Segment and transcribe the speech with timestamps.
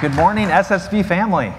[0.00, 1.52] Good morning, SSV family.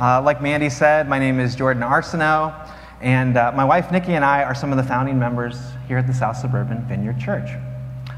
[0.00, 2.66] Uh, like Mandy said, my name is Jordan Arsenault,
[3.02, 6.06] and uh, my wife Nikki and I are some of the founding members here at
[6.06, 7.50] the South Suburban Vineyard Church.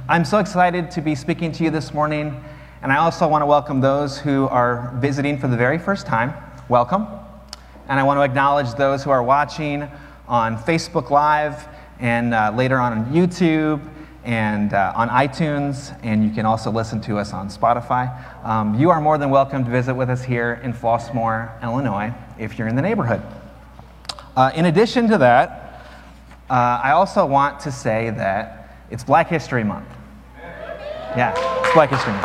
[0.08, 2.44] I'm so excited to be speaking to you this morning,
[2.80, 6.32] and I also want to welcome those who are visiting for the very first time.
[6.68, 7.08] Welcome.
[7.88, 9.90] And I want to acknowledge those who are watching
[10.28, 11.66] on Facebook Live
[11.98, 13.80] and uh, later on on YouTube
[14.24, 18.10] and uh, on iTunes, and you can also listen to us on Spotify.
[18.44, 22.58] Um, you are more than welcome to visit with us here in Flossmoor, Illinois, if
[22.58, 23.22] you're in the neighborhood.
[24.36, 25.82] Uh, in addition to that,
[26.48, 29.88] uh, I also want to say that it's Black History Month.
[31.16, 32.24] Yeah, it's Black History Month.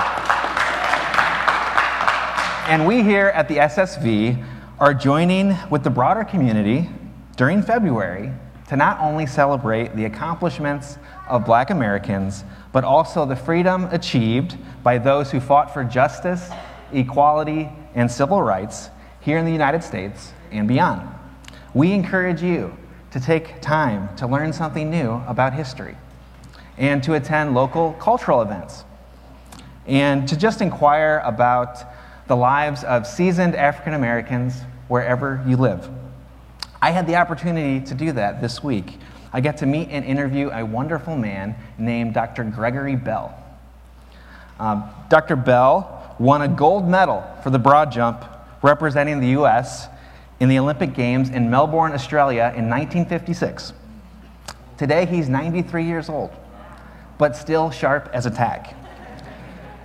[2.69, 4.45] And we here at the SSV
[4.79, 6.89] are joining with the broader community
[7.35, 8.31] during February
[8.69, 14.97] to not only celebrate the accomplishments of black Americans, but also the freedom achieved by
[14.97, 16.49] those who fought for justice,
[16.91, 18.89] equality, and civil rights
[19.21, 21.07] here in the United States and beyond.
[21.73, 22.75] We encourage you
[23.11, 25.95] to take time to learn something new about history
[26.77, 28.83] and to attend local cultural events
[29.85, 31.79] and to just inquire about
[32.27, 35.89] the lives of seasoned African Americans wherever you live.
[36.81, 38.97] I had the opportunity to do that this week
[39.31, 42.43] I get to meet and interview a wonderful man named Dr.
[42.43, 43.35] Gregory Bell.
[44.59, 45.35] Um, Dr.
[45.35, 48.25] Bell won a gold medal for the broad jump
[48.61, 49.87] representing the U.S.
[50.39, 53.73] in the Olympic Games in Melbourne, Australia in 1956.
[54.77, 56.31] Today he's 93 years old,
[57.17, 58.75] but still sharp as a tack.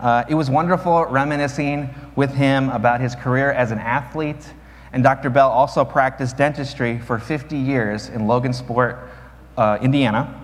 [0.00, 4.52] Uh, it was wonderful reminiscing with him about his career as an athlete.
[4.92, 5.30] And Dr.
[5.30, 9.08] Bell also practiced dentistry for 50 years in Logansport,
[9.56, 10.42] uh, Indiana,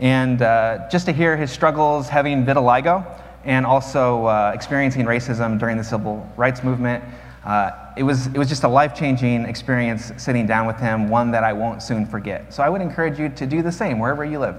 [0.00, 3.04] and uh, just to hear his struggles having vitiligo
[3.44, 7.02] and also uh, experiencing racism during the civil rights movement.
[7.44, 11.30] Uh, it, was, it was just a life changing experience sitting down with him, one
[11.30, 12.52] that I won't soon forget.
[12.52, 14.56] So I would encourage you to do the same wherever you live.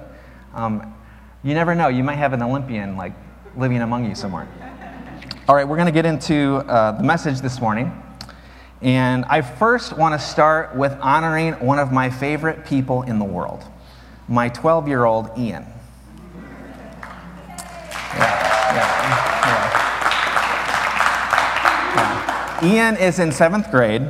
[0.56, 0.96] Um,
[1.44, 3.14] you never know, you might have an Olympian like
[3.56, 4.48] living among you somewhere.
[5.48, 7.92] All right, we're going to get into uh, the message this morning.
[8.82, 13.26] And I first want to start with honoring one of my favorite people in the
[13.26, 13.64] world
[14.32, 15.66] my 12 year old Ian.
[18.16, 18.30] Yeah,
[18.74, 19.12] yeah,
[22.62, 22.66] yeah.
[22.66, 24.10] Ian is in seventh grade,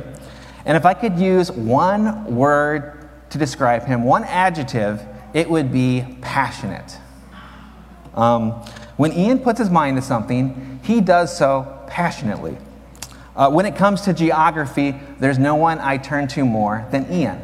[0.64, 5.02] and if I could use one word to describe him, one adjective,
[5.34, 6.98] it would be passionate.
[8.14, 8.52] Um,
[8.96, 12.56] when Ian puts his mind to something, he does so passionately.
[13.34, 17.40] Uh, when it comes to geography, there's no one I turn to more than Ian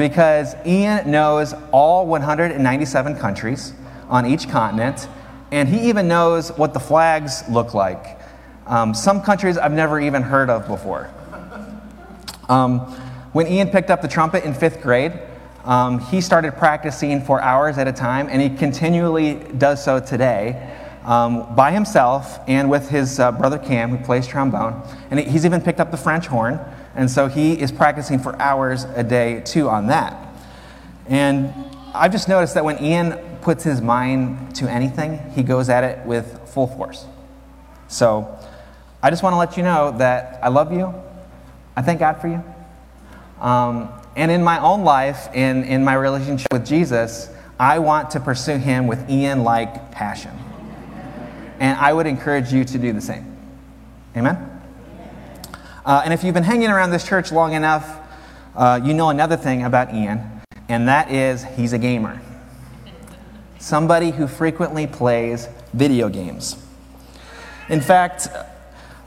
[0.00, 3.74] because Ian knows all 197 countries
[4.08, 5.06] on each continent,
[5.52, 8.18] and he even knows what the flags look like.
[8.66, 11.10] Um, some countries I've never even heard of before.
[12.48, 12.80] Um,
[13.32, 15.12] when Ian picked up the trumpet in fifth grade,
[15.64, 20.76] um, he started practicing for hours at a time, and he continually does so today
[21.04, 24.82] um, by himself and with his uh, brother Cam, who plays trombone.
[25.10, 26.58] And he's even picked up the French horn.
[26.94, 30.28] And so he is practicing for hours a day too on that.
[31.08, 31.52] And
[31.94, 36.04] I've just noticed that when Ian puts his mind to anything, he goes at it
[36.06, 37.04] with full force.
[37.88, 38.38] So
[39.02, 40.94] I just want to let you know that I love you.
[41.76, 42.44] I thank God for you.
[43.40, 48.20] Um, and in my own life, in, in my relationship with Jesus, I want to
[48.20, 50.32] pursue him with Ian like passion.
[51.58, 53.36] And I would encourage you to do the same.
[54.16, 54.59] Amen?
[55.84, 57.98] Uh, and if you've been hanging around this church long enough,
[58.54, 60.20] uh, you know another thing about Ian,
[60.68, 62.20] and that is he's a gamer.
[63.58, 66.56] Somebody who frequently plays video games.
[67.68, 68.28] In fact,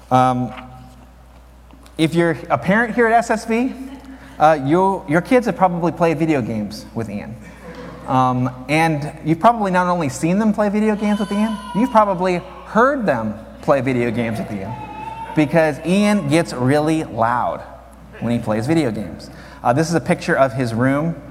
[0.09, 0.51] um,
[1.97, 3.99] if you're a parent here at SSV,
[4.39, 7.35] uh, you, your kids have probably played video games with Ian.
[8.07, 12.37] Um, and you've probably not only seen them play video games with Ian, you've probably
[12.65, 14.73] heard them play video games with Ian
[15.35, 17.61] because Ian gets really loud
[18.19, 19.29] when he plays video games.
[19.61, 21.21] Uh, this is a picture of his room.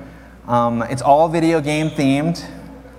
[0.46, 2.44] Um, it's all video game themed.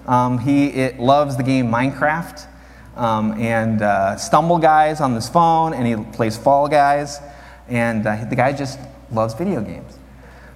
[0.07, 2.47] Um, he it loves the game Minecraft
[2.95, 7.19] um, and uh, Stumble Guys on his phone, and he plays Fall Guys.
[7.67, 8.79] And uh, the guy just
[9.11, 9.97] loves video games.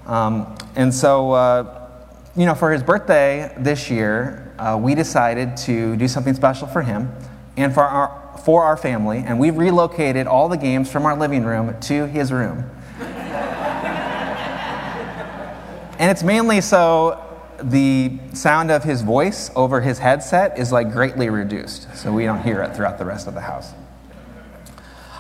[0.06, 1.90] Um, and so, uh,
[2.36, 6.82] you know, for his birthday this year, uh, we decided to do something special for
[6.82, 7.12] him
[7.58, 11.44] and for our for our family, and we've relocated all the games from our living
[11.44, 12.70] room to his room.
[16.00, 17.24] and it's mainly so
[17.62, 22.42] the sound of his voice over his headset is like greatly reduced, so we don't
[22.42, 23.74] hear it throughout the rest of the house.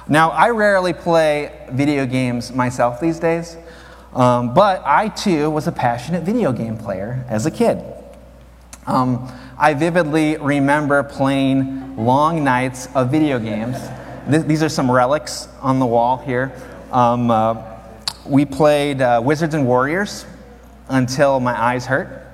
[0.07, 3.57] Now, I rarely play video games myself these days,
[4.13, 7.83] um, but I too was a passionate video game player as a kid.
[8.85, 13.75] Um, I vividly remember playing long nights of video games.
[14.29, 16.53] Th- these are some relics on the wall here.
[16.91, 17.63] Um, uh,
[18.27, 20.27] we played uh, Wizards and Warriors
[20.89, 22.27] until my eyes hurt.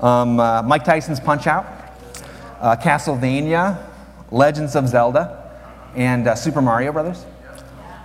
[0.00, 1.64] Um, uh, Mike Tyson's Punch Out,
[2.60, 3.82] uh, Castlevania,
[4.30, 5.50] Legends of Zelda,
[5.96, 7.24] and uh, Super Mario Brothers.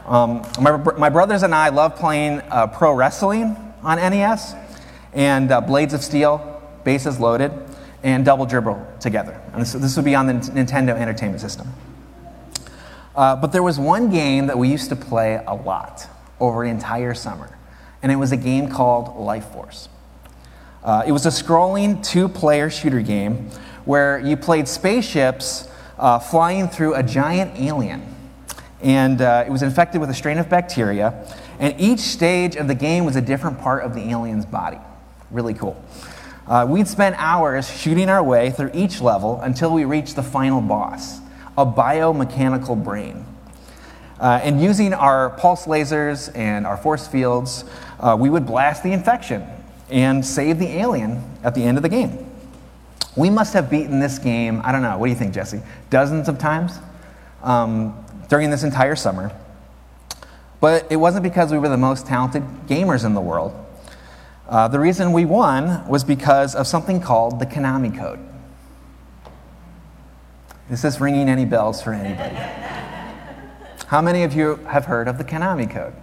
[0.06, 4.56] Um, my, my brothers and I love playing uh, pro wrestling on NES
[5.12, 7.52] and Blades of Steel, Bases Loaded,
[8.06, 9.42] and Double Dribble together.
[9.52, 11.74] And this, this would be on the Nintendo Entertainment System.
[13.16, 16.08] Uh, but there was one game that we used to play a lot
[16.40, 17.58] over an entire summer,
[18.04, 19.90] and it was a game called Life Force.
[20.84, 23.50] Uh, it was a scrolling two player shooter game
[23.86, 25.68] where you played spaceships
[25.98, 28.04] uh, flying through a giant alien.
[28.82, 32.76] And uh, it was infected with a strain of bacteria, and each stage of the
[32.76, 34.78] game was a different part of the alien's body.
[35.32, 35.84] Really cool.
[36.48, 40.62] Uh, we'd spend hours shooting our way through each level until we reached the final
[40.62, 41.20] boss,
[41.58, 43.26] a biomechanical brain.
[44.20, 47.66] Uh, and using our pulse lasers and our force fields,
[48.00, 49.46] uh, we would blast the infection
[49.90, 52.30] and save the alien at the end of the game.
[53.16, 55.62] We must have beaten this game, I don't know, what do you think, Jesse?
[55.90, 56.78] Dozens of times
[57.42, 59.32] um, during this entire summer.
[60.62, 63.65] But it wasn't because we were the most talented gamers in the world.
[64.48, 68.20] Uh, the reason we won was because of something called the Konami Code.
[70.70, 72.36] Is this ringing any bells for anybody?
[73.88, 75.94] How many of you have heard of the Konami Code?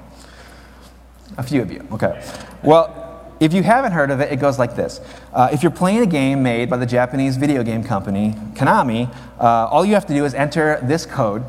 [1.36, 2.22] A few of you, okay.
[2.62, 2.98] Well,
[3.40, 5.00] if you haven't heard of it, it goes like this.
[5.32, 9.66] Uh, if you're playing a game made by the Japanese video game company, Konami, uh,
[9.66, 11.44] all you have to do is enter this code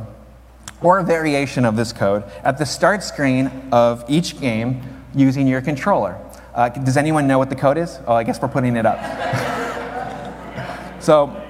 [0.81, 4.81] or a variation of this code at the start screen of each game
[5.13, 6.19] using your controller.
[6.53, 7.99] Uh, does anyone know what the code is?
[8.05, 8.99] Oh, I guess we're putting it up.
[11.01, 11.41] so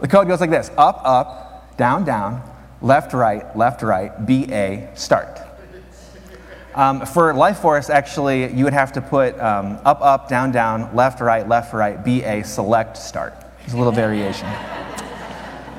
[0.00, 2.42] the code goes like this up, up, down, down,
[2.82, 5.40] left, right, left, right, BA, start.
[6.74, 10.94] Um, for Life Force, actually, you would have to put um, up, up, down, down,
[10.94, 13.34] left, right, left, right, BA, select, start.
[13.60, 14.48] There's a little variation.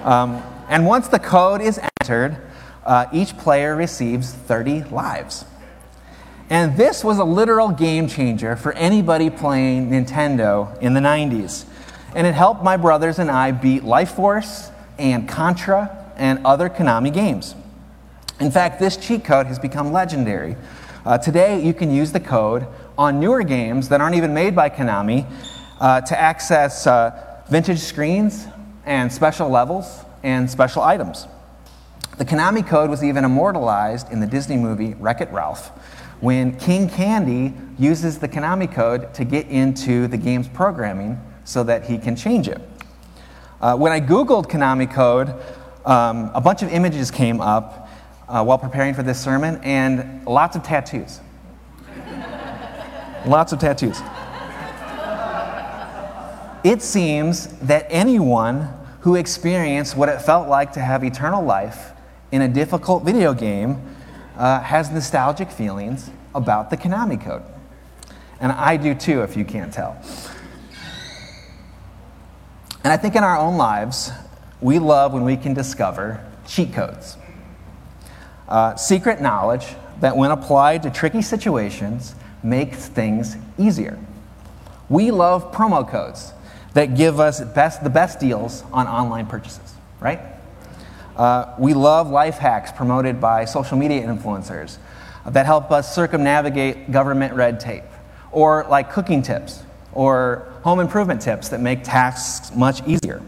[0.03, 2.38] Um, and once the code is entered,
[2.85, 5.45] uh, each player receives 30 lives.
[6.51, 11.63] And this was a literal game changer for anybody playing Nintendo in the 90s.
[12.13, 14.69] And it helped my brothers and I beat Life Force
[15.00, 17.56] and Contra and other Konami games.
[18.42, 20.57] In fact, this cheat code has become legendary.
[21.06, 24.69] Uh, today, you can use the code on newer games that aren't even made by
[24.69, 25.25] Konami
[25.80, 28.45] uh, to access uh, vintage screens
[28.86, 31.27] and special levels and special items.
[32.18, 35.71] The Konami code was even immortalized in the Disney movie Wreck It Ralph
[36.21, 41.83] when King Candy uses the Konami code to get into the game's programming so that
[41.83, 42.62] he can change it.
[43.59, 45.29] Uh, when I Googled Konami code,
[45.85, 47.89] um, a bunch of images came up
[48.29, 51.19] uh, while preparing for this sermon and lots of tattoos.
[53.25, 54.00] lots of tattoos.
[56.63, 58.69] It seems that anyone
[59.00, 61.91] who experienced what it felt like to have eternal life
[62.31, 63.90] in a difficult video game
[64.41, 67.44] uh, has nostalgic feelings about the Konami code.
[68.39, 69.95] And I do too, if you can't tell.
[72.83, 74.09] And I think in our own lives,
[74.59, 77.18] we love when we can discover cheat codes.
[78.47, 79.68] Uh, secret knowledge
[79.99, 83.99] that, when applied to tricky situations, makes things easier.
[84.89, 86.33] We love promo codes
[86.73, 90.19] that give us best, the best deals on online purchases, right?
[91.21, 94.80] Uh, we love life hacks promoted by social media influencers
[95.28, 97.83] that help us circumnavigate government red tape,
[98.31, 99.61] or like cooking tips
[99.94, 103.21] or home improvement tips that make tasks much easier.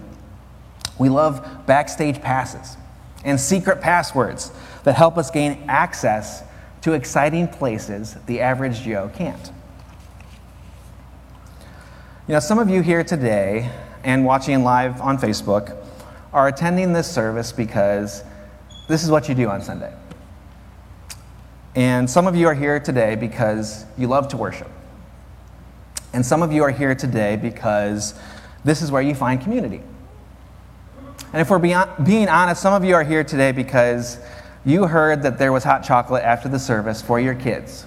[0.97, 2.77] We love backstage passes
[3.23, 4.51] and secret passwords
[4.85, 6.41] that help us gain access
[6.81, 9.51] to exciting places the average Joe can't.
[12.27, 13.69] You know, some of you here today
[14.03, 15.77] and watching live on Facebook
[16.33, 18.23] are attending this service because
[18.87, 19.93] this is what you do on Sunday.
[21.75, 24.69] And some of you are here today because you love to worship.
[26.11, 28.13] And some of you are here today because
[28.63, 29.81] this is where you find community.
[31.31, 34.19] And if we're being honest, some of you are here today because
[34.65, 37.85] you heard that there was hot chocolate after the service for your kids.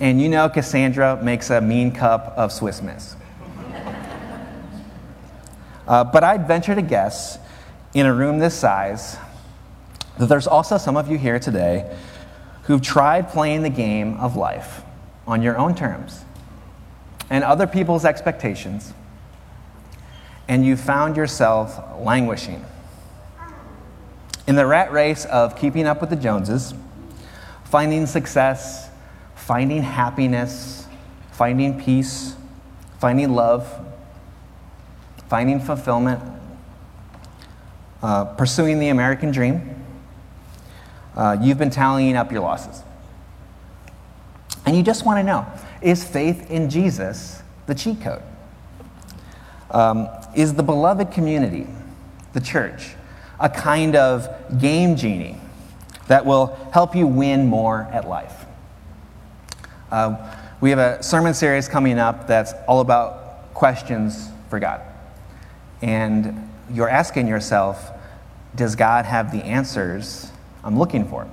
[0.00, 3.16] And you know Cassandra makes a mean cup of Swiss Miss.
[5.86, 7.38] Uh, but I'd venture to guess
[7.96, 9.16] in a room this size,
[10.18, 11.96] that there's also some of you here today
[12.64, 14.82] who've tried playing the game of life
[15.26, 16.22] on your own terms
[17.30, 18.92] and other people's expectations,
[20.46, 22.62] and you found yourself languishing.
[24.46, 26.74] In the rat race of keeping up with the Joneses,
[27.64, 28.90] finding success,
[29.34, 30.86] finding happiness,
[31.32, 32.36] finding peace,
[33.00, 33.66] finding love,
[35.30, 36.20] finding fulfillment,
[38.06, 39.84] uh, pursuing the American dream,
[41.16, 42.84] uh, you've been tallying up your losses.
[44.64, 45.44] And you just want to know
[45.82, 48.22] is faith in Jesus the cheat code?
[49.72, 51.66] Um, is the beloved community,
[52.32, 52.94] the church,
[53.40, 54.28] a kind of
[54.60, 55.40] game genie
[56.06, 58.46] that will help you win more at life?
[59.90, 60.16] Uh,
[60.60, 64.80] we have a sermon series coming up that's all about questions for God.
[65.82, 67.94] And you're asking yourself,
[68.56, 70.30] does God have the answers
[70.64, 71.28] I'm looking for?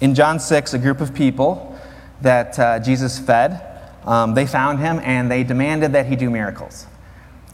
[0.00, 1.78] In John 6, a group of people
[2.22, 3.66] that uh, Jesus fed,
[4.04, 6.86] um, they found him and they demanded that he do miracles.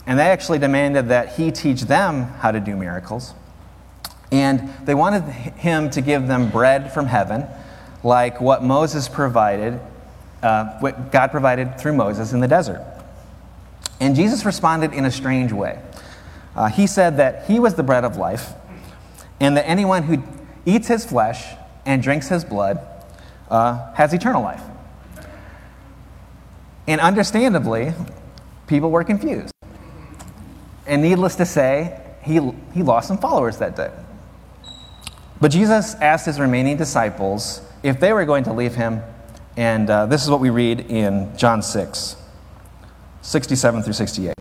[0.06, 3.34] And they actually demanded that he teach them how to do miracles.
[4.30, 7.46] And they wanted him to give them bread from heaven,
[8.04, 9.80] like what Moses provided,
[10.42, 12.84] uh, what God provided through Moses in the desert.
[14.00, 15.80] And Jesus responded in a strange way.
[16.56, 18.54] Uh, he said that he was the bread of life,
[19.38, 20.22] and that anyone who
[20.64, 22.80] eats his flesh and drinks his blood
[23.50, 24.62] uh, has eternal life.
[26.88, 27.92] And understandably,
[28.66, 29.52] people were confused.
[30.86, 32.34] And needless to say, he,
[32.72, 33.92] he lost some followers that day.
[35.40, 39.02] But Jesus asked his remaining disciples if they were going to leave him,
[39.56, 42.16] and uh, this is what we read in John 6
[43.22, 44.35] 67 through 68.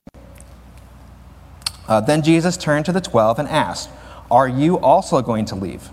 [1.88, 3.89] Uh, then Jesus turned to the twelve and asked,
[4.32, 5.89] Are you also going to leave?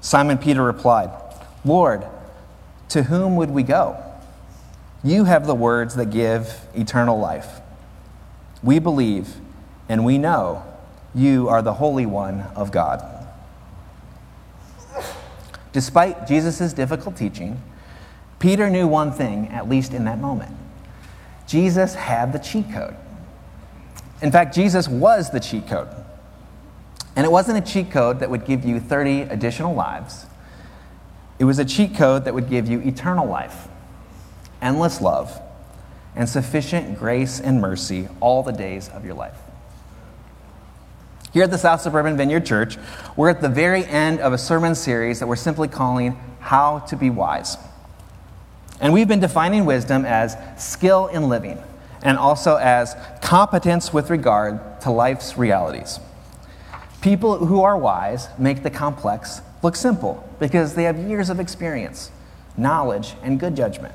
[0.00, 1.10] Simon Peter replied,
[1.64, 2.06] Lord,
[2.88, 4.02] to whom would we go?
[5.04, 7.60] You have the words that give eternal life.
[8.62, 9.36] We believe
[9.88, 10.64] and we know
[11.14, 13.04] you are the Holy One of God.
[15.72, 17.62] Despite Jesus' difficult teaching,
[18.38, 20.56] Peter knew one thing, at least in that moment
[21.46, 22.94] Jesus had the cheat code.
[24.22, 25.88] In fact, Jesus was the cheat code.
[27.16, 30.26] And it wasn't a cheat code that would give you 30 additional lives.
[31.38, 33.68] It was a cheat code that would give you eternal life,
[34.60, 35.40] endless love,
[36.14, 39.38] and sufficient grace and mercy all the days of your life.
[41.32, 42.76] Here at the South Suburban Vineyard Church,
[43.16, 46.96] we're at the very end of a sermon series that we're simply calling How to
[46.96, 47.56] Be Wise.
[48.80, 51.62] And we've been defining wisdom as skill in living
[52.02, 56.00] and also as competence with regard to life's realities.
[57.00, 62.10] People who are wise make the complex look simple because they have years of experience,
[62.56, 63.94] knowledge, and good judgment.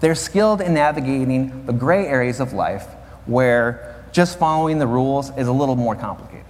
[0.00, 2.86] They're skilled in navigating the gray areas of life
[3.26, 6.44] where just following the rules is a little more complicated.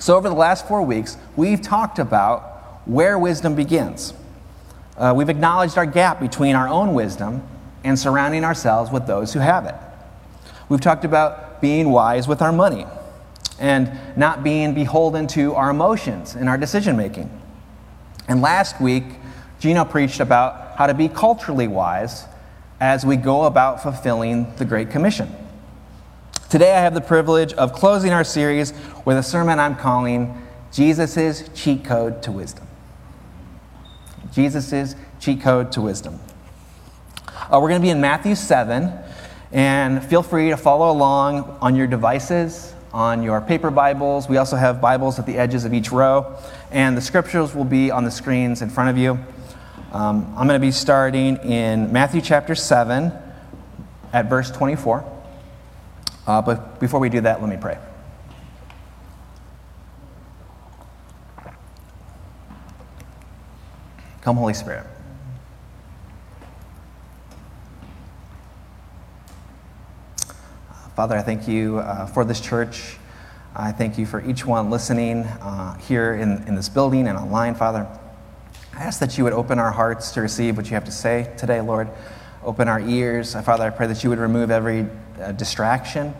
[0.00, 4.14] So, over the last four weeks, we've talked about where wisdom begins.
[4.96, 7.42] Uh, we've acknowledged our gap between our own wisdom
[7.84, 9.74] and surrounding ourselves with those who have it.
[10.68, 12.86] We've talked about being wise with our money
[13.58, 17.30] and not being beholden to our emotions in our decision making.
[18.28, 19.04] And last week,
[19.58, 22.24] Gino preached about how to be culturally wise
[22.80, 25.34] as we go about fulfilling the Great Commission.
[26.48, 28.72] Today, I have the privilege of closing our series
[29.04, 32.66] with a sermon I'm calling Jesus' Cheat Code to Wisdom.
[34.32, 36.20] Jesus' Cheat Code to Wisdom.
[37.50, 38.92] Uh, we're going to be in Matthew 7,
[39.52, 44.28] and feel free to follow along on your devices on your paper Bibles.
[44.28, 46.36] We also have Bibles at the edges of each row,
[46.70, 49.18] and the scriptures will be on the screens in front of you.
[49.92, 53.12] Um, I'm going to be starting in Matthew chapter 7
[54.12, 55.04] at verse 24.
[56.26, 57.78] Uh, but before we do that, let me pray.
[64.20, 64.86] Come, Holy Spirit.
[70.98, 72.96] Father, I thank you uh, for this church.
[73.54, 77.54] I thank you for each one listening uh, here in, in this building and online,
[77.54, 77.86] Father.
[78.74, 81.32] I ask that you would open our hearts to receive what you have to say
[81.38, 81.88] today, Lord.
[82.42, 83.36] Open our ears.
[83.36, 84.88] Uh, Father, I pray that you would remove every
[85.20, 86.12] uh, distraction.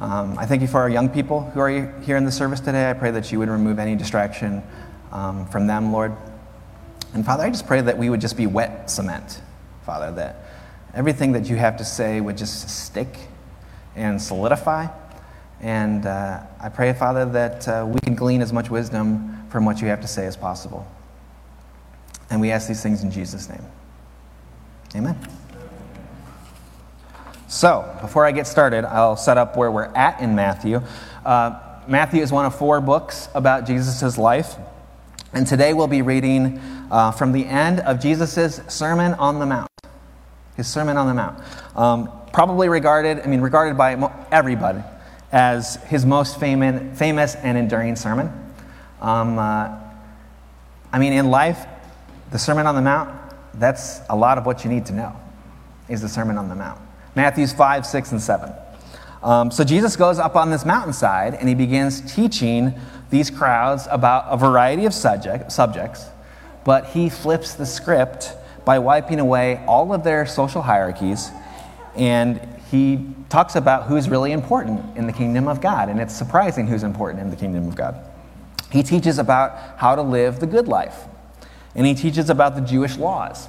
[0.00, 2.90] Um, I thank you for our young people who are here in the service today.
[2.90, 4.64] I pray that you would remove any distraction
[5.12, 6.12] um, from them, Lord.
[7.14, 9.40] And Father, I just pray that we would just be wet cement,
[9.86, 10.44] Father, that
[10.92, 13.16] everything that you have to say would just stick
[13.98, 14.86] and solidify,
[15.60, 19.80] And uh, I pray, Father, that uh, we can glean as much wisdom from what
[19.80, 20.86] you have to say as possible.
[22.30, 23.64] And we ask these things in Jesus' name.
[24.94, 25.18] Amen.
[27.48, 30.82] So, before I get started, I'll set up where we're at in Matthew.
[31.24, 34.54] Uh, Matthew is one of four books about Jesus' life.
[35.32, 36.58] And today we'll be reading
[36.90, 39.70] uh, from the end of Jesus' Sermon on the Mount.
[40.56, 41.42] His Sermon on the Mount.
[41.76, 43.96] Um, probably regarded, I mean, regarded by
[44.30, 44.78] everybody
[45.32, 48.30] as his most famous, and enduring sermon.
[49.00, 49.76] Um, uh,
[50.92, 51.66] I mean, in life,
[52.30, 53.10] the Sermon on the Mount,
[53.54, 55.16] that's a lot of what you need to know,
[55.88, 56.80] is the Sermon on the Mount.
[57.16, 58.52] Matthews 5, 6, and 7.
[59.20, 62.72] Um, so Jesus goes up on this mountainside and he begins teaching
[63.10, 66.06] these crowds about a variety of subject, subjects,
[66.64, 68.32] but he flips the script
[68.64, 71.32] by wiping away all of their social hierarchies
[71.98, 72.40] and
[72.70, 76.84] he talks about who's really important in the kingdom of God, and it's surprising who's
[76.84, 77.96] important in the kingdom of God.
[78.70, 81.04] He teaches about how to live the good life,
[81.74, 83.48] and he teaches about the Jewish laws,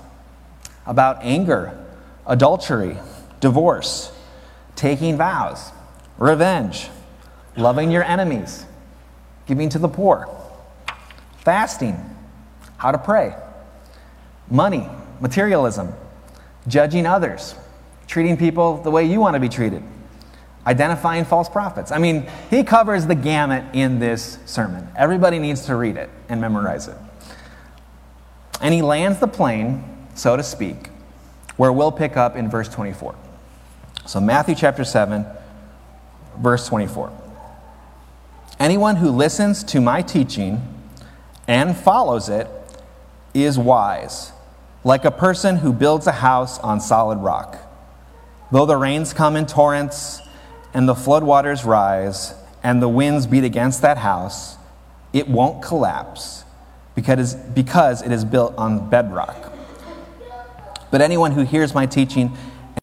[0.85, 1.77] about anger,
[2.25, 2.97] adultery,
[3.39, 4.11] divorce,
[4.75, 5.71] taking vows,
[6.17, 6.89] revenge,
[7.55, 8.65] loving your enemies,
[9.45, 10.27] giving to the poor,
[11.37, 11.97] fasting,
[12.77, 13.35] how to pray,
[14.49, 14.89] money,
[15.19, 15.93] materialism,
[16.67, 17.53] judging others
[18.09, 19.83] treating people the way you want to be treated,
[20.65, 21.91] identifying false prophets.
[21.91, 24.89] I mean, he covers the gamut in this sermon.
[24.97, 26.97] Everybody needs to read it and memorize it.
[28.61, 30.89] And he lands the plane, so to speak,
[31.55, 33.13] where we'll pick up in verse 24.
[34.07, 35.23] So, Matthew chapter 7,
[36.39, 37.11] verse 24.
[38.59, 40.67] Anyone who listens to my teaching
[41.47, 42.47] and follows it
[43.35, 44.31] is wise,
[44.83, 47.68] like a person who builds a house on solid rock.
[48.51, 50.21] Though the rains come in torrents
[50.73, 54.57] and the floodwaters rise and the winds beat against that house,
[55.13, 56.43] it won't collapse
[56.95, 59.53] because, because it is built on bedrock.
[60.91, 62.35] But anyone who hears my teaching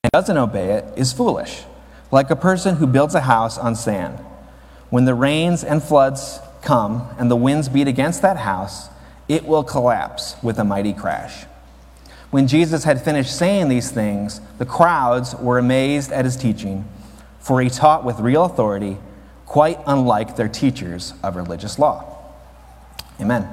[0.03, 1.65] and doesn't obey it is foolish,
[2.13, 4.19] like a person who builds a house on sand.
[4.91, 8.89] When the rains and floods come and the winds beat against that house,
[9.29, 11.45] it will collapse with a mighty crash.
[12.31, 16.85] When Jesus had finished saying these things, the crowds were amazed at his teaching,
[17.39, 18.99] for he taught with real authority,
[19.47, 22.05] quite unlike their teachers of religious law.
[23.21, 23.49] Amen.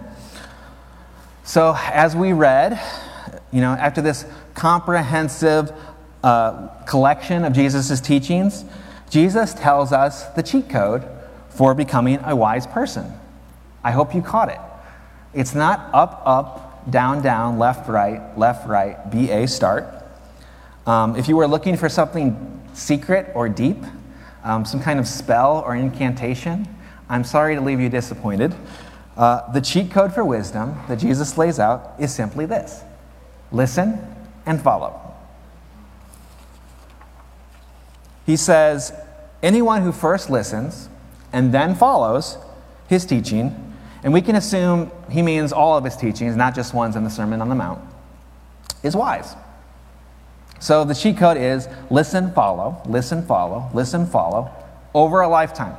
[1.44, 2.80] So, as we read,
[3.52, 5.72] you know, after this comprehensive
[6.24, 8.66] uh, collection of Jesus' teachings,
[9.10, 11.04] Jesus tells us the cheat code
[11.50, 13.12] for becoming a wise person.
[13.84, 14.60] I hope you caught it.
[15.34, 19.86] It's not up, up, down, down, left, right, left, right, B, A, start.
[20.86, 23.78] Um, if you were looking for something secret or deep,
[24.44, 26.68] um, some kind of spell or incantation,
[27.10, 28.54] I'm sorry to leave you disappointed.
[29.16, 32.84] Uh, the cheat code for wisdom that Jesus lays out is simply this
[33.52, 34.00] listen
[34.46, 35.00] and follow.
[38.26, 38.94] He says,
[39.42, 40.90] anyone who first listens
[41.32, 42.38] and then follows
[42.88, 43.63] his teaching
[44.04, 47.10] and we can assume he means all of his teachings, not just ones in the
[47.10, 47.82] Sermon on the Mount,
[48.84, 49.36] is wise.
[50.60, 54.52] So the cheat code is listen, follow, listen, follow, listen, follow
[54.94, 55.76] over a lifetime,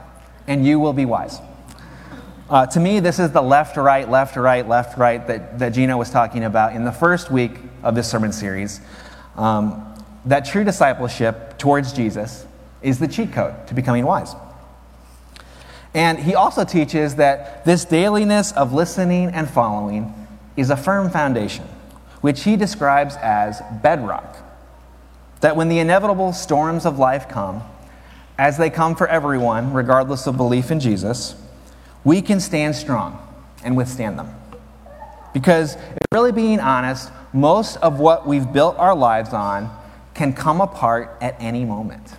[0.46, 1.40] and you will be wise.
[2.50, 5.96] Uh, to me, this is the left, right, left, right, left, right that, that Gino
[5.96, 8.80] was talking about in the first week of this sermon series.
[9.36, 9.94] Um,
[10.26, 12.46] that true discipleship towards Jesus
[12.82, 14.34] is the cheat code to becoming wise.
[15.94, 20.12] And he also teaches that this dailiness of listening and following
[20.56, 21.64] is a firm foundation,
[22.20, 24.36] which he describes as bedrock.
[25.40, 27.62] That when the inevitable storms of life come,
[28.36, 31.36] as they come for everyone, regardless of belief in Jesus,
[32.02, 33.18] we can stand strong
[33.62, 34.34] and withstand them.
[35.32, 35.76] Because,
[36.12, 39.70] really being honest, most of what we've built our lives on
[40.14, 42.16] can come apart at any moment.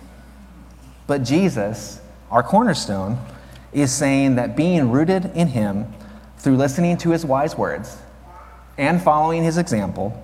[1.06, 3.18] But Jesus, our cornerstone,
[3.76, 5.92] is saying that being rooted in Him
[6.38, 7.98] through listening to His wise words
[8.78, 10.22] and following His example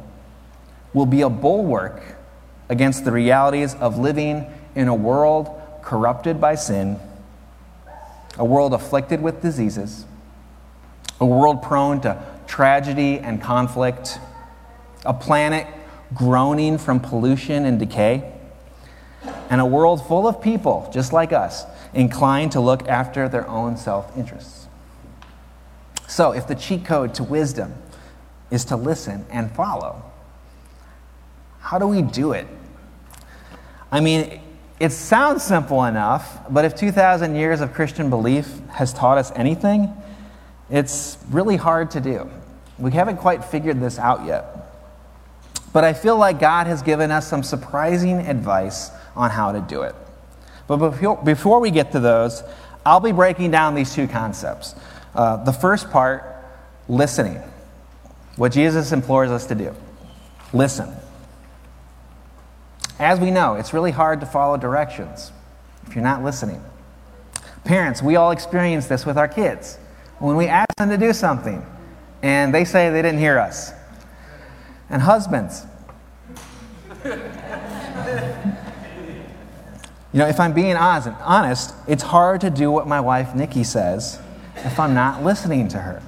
[0.94, 2.02] will be a bulwark
[2.70, 5.50] against the realities of living in a world
[5.82, 6.98] corrupted by sin,
[8.38, 10.06] a world afflicted with diseases,
[11.20, 14.18] a world prone to tragedy and conflict,
[15.04, 15.66] a planet
[16.14, 18.32] groaning from pollution and decay,
[19.50, 23.76] and a world full of people just like us inclined to look after their own
[23.76, 24.66] self interests.
[26.09, 27.74] So, if the cheat code to wisdom
[28.50, 30.02] is to listen and follow,
[31.61, 32.46] how do we do it?
[33.90, 34.40] I mean,
[34.81, 39.92] it sounds simple enough, but if 2,000 years of Christian belief has taught us anything,
[40.70, 42.28] it's really hard to do.
[42.78, 44.44] We haven't quite figured this out yet.
[45.72, 49.83] But I feel like God has given us some surprising advice on how to do
[49.83, 49.94] it.
[50.66, 52.42] But before we get to those,
[52.85, 54.75] I'll be breaking down these two concepts.
[55.14, 56.25] Uh, the first part,
[56.88, 57.42] listening,
[58.37, 59.75] what Jesus implores us to do.
[60.53, 60.92] Listen.
[62.98, 65.33] As we know, it's really hard to follow directions
[65.87, 66.62] if you're not listening.
[67.64, 69.77] Parents, we all experience this with our kids.
[70.18, 71.64] When we ask them to do something
[72.22, 73.72] and they say they didn't hear us.
[74.88, 75.66] And husbands,
[80.12, 84.20] You know, if I'm being honest, it's hard to do what my wife Nikki says
[84.57, 86.03] if I'm not listening to her.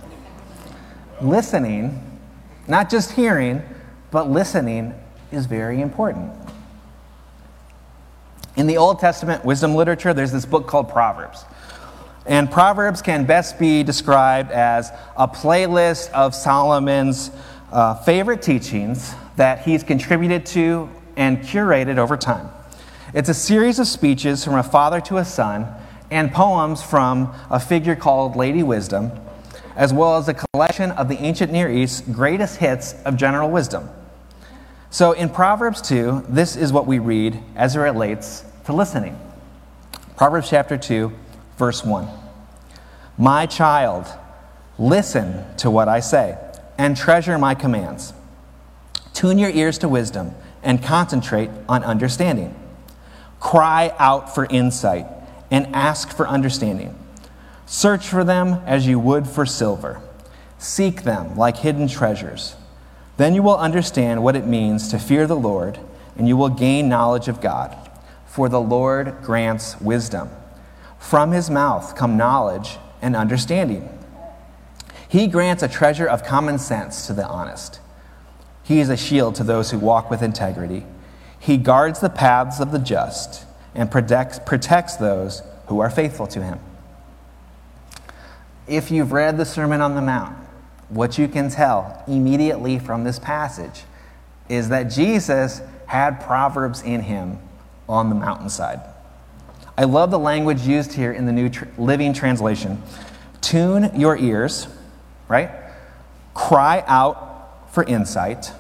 [1.23, 2.21] Listening,
[2.69, 3.63] not just hearing,
[4.11, 4.95] but listening
[5.33, 6.31] is very important.
[8.57, 11.45] In the Old Testament wisdom literature, there's this book called Proverbs.
[12.27, 17.31] And Proverbs can best be described as a playlist of Solomon's
[17.73, 22.49] uh, favorite teachings that he's contributed to and curated over time.
[23.15, 25.73] It's a series of speeches from a father to a son
[26.11, 29.13] and poems from a figure called Lady Wisdom,
[29.77, 33.89] as well as a collection of the ancient Near East's greatest hits of general wisdom.
[34.91, 39.17] So in Proverbs 2, this is what we read as it relates to listening.
[40.17, 41.13] Proverbs chapter 2,
[41.57, 42.09] verse 1.
[43.17, 44.09] My child,
[44.77, 46.37] listen to what I say
[46.79, 48.13] and treasure my commands.
[49.13, 52.57] Tune your ears to wisdom and concentrate on understanding.
[53.45, 55.07] Cry out for insight
[55.51, 56.99] and ask for understanding.
[57.67, 60.01] Search for them as you would for silver.
[60.59, 62.57] Seek them like hidden treasures.
[63.19, 65.79] Then you will understand what it means to fear the Lord,
[66.17, 67.77] and you will gain knowledge of God.
[68.25, 70.31] For the Lord grants wisdom.
[70.99, 73.91] From his mouth come knowledge and understanding.
[75.07, 77.79] He grants a treasure of common sense to the honest.
[78.63, 80.87] He is a shield to those who walk with integrity.
[81.45, 86.43] He guards the paths of the just and protects, protects those who are faithful to
[86.43, 86.59] him.
[88.67, 90.39] If you've read the Sermon on the Mount,
[90.89, 93.83] what you can tell immediately from this passage
[94.49, 97.39] is that Jesus had Proverbs in him
[97.91, 98.81] on the mountainside.
[99.77, 102.83] I love the language used here in the New Living Translation.
[103.43, 104.67] Tune your ears,
[105.29, 105.51] right?
[106.33, 108.51] Cry out for insight,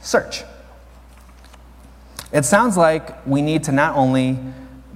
[0.00, 0.44] search.
[2.36, 4.38] It sounds like we need to not only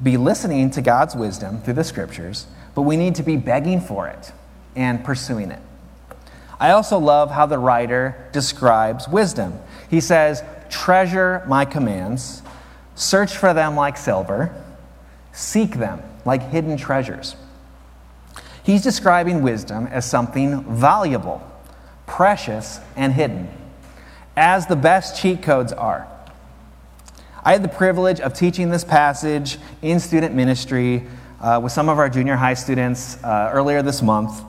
[0.02, 4.08] be listening to God's wisdom through the scriptures, but we need to be begging for
[4.08, 4.30] it
[4.76, 5.62] and pursuing it.
[6.60, 9.58] I also love how the writer describes wisdom.
[9.88, 12.42] He says, Treasure my commands,
[12.94, 14.54] search for them like silver,
[15.32, 17.36] seek them like hidden treasures.
[18.62, 21.40] He's describing wisdom as something valuable,
[22.06, 23.48] precious, and hidden,
[24.36, 26.06] as the best cheat codes are.
[27.42, 31.06] I had the privilege of teaching this passage in student ministry
[31.40, 34.42] uh, with some of our junior high students uh, earlier this month.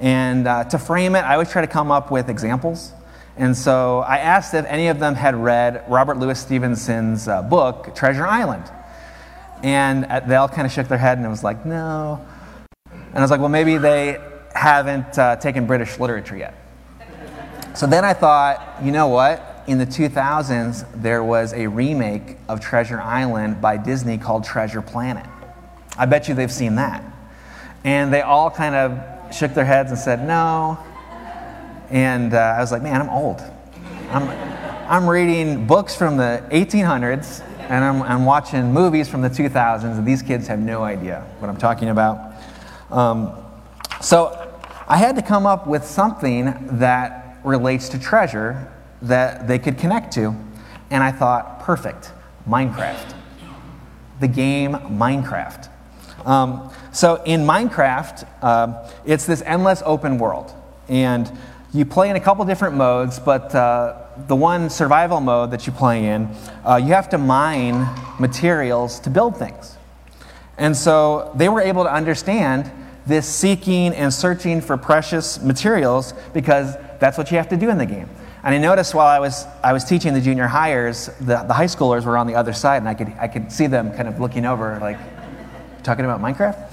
[0.00, 2.92] And uh, to frame it, I always try to come up with examples.
[3.36, 7.94] And so I asked if any of them had read Robert Louis Stevenson's uh, book,
[7.94, 8.64] Treasure Island.
[9.62, 12.24] And uh, they all kind of shook their head and it was like, no.
[12.90, 14.18] And I was like, well, maybe they
[14.54, 16.54] haven't uh, taken British literature yet.
[17.74, 19.49] So then I thought, you know what?
[19.70, 25.24] In the 2000s, there was a remake of Treasure Island by Disney called Treasure Planet.
[25.96, 27.04] I bet you they've seen that.
[27.84, 30.76] And they all kind of shook their heads and said, no.
[31.88, 33.40] And uh, I was like, man, I'm old.
[34.10, 34.28] I'm,
[34.90, 40.04] I'm reading books from the 1800s and I'm, I'm, watching movies from the 2000s, and
[40.04, 42.34] these kids have no idea what I'm talking about.
[42.90, 43.36] Um,
[44.00, 48.68] so I had to come up with something that relates to treasure
[49.02, 50.34] that they could connect to.
[50.90, 52.12] And I thought, perfect,
[52.48, 53.14] Minecraft.
[54.20, 55.68] The game Minecraft.
[56.26, 60.54] Um, so in Minecraft, uh, it's this endless open world.
[60.88, 61.30] And
[61.72, 65.72] you play in a couple different modes, but uh, the one survival mode that you
[65.72, 66.28] play in,
[66.64, 67.86] uh, you have to mine
[68.18, 69.76] materials to build things.
[70.58, 72.70] And so they were able to understand
[73.06, 77.78] this seeking and searching for precious materials because that's what you have to do in
[77.78, 78.08] the game.
[78.42, 81.66] And I noticed while I was, I was teaching the junior hires, the, the high
[81.66, 84.18] schoolers were on the other side, and I could, I could see them kind of
[84.18, 84.98] looking over, like,
[85.82, 86.70] talking about Minecraft?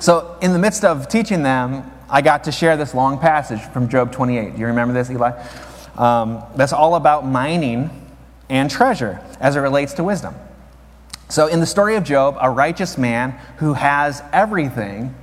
[0.00, 3.88] So, in the midst of teaching them, I got to share this long passage from
[3.88, 4.54] Job 28.
[4.54, 5.30] Do you remember this, Eli?
[5.96, 7.90] Um, that's all about mining
[8.48, 10.34] and treasure as it relates to wisdom.
[11.28, 15.14] So, in the story of Job, a righteous man who has everything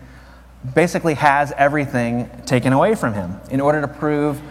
[0.74, 4.42] basically has everything taken away from him in order to prove,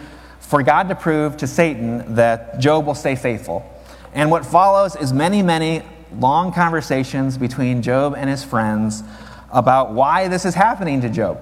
[0.47, 3.69] for God to prove to Satan that Job will stay faithful.
[4.13, 5.83] And what follows is many, many
[6.17, 9.03] long conversations between Job and his friends
[9.51, 11.37] about why this is happening to Job.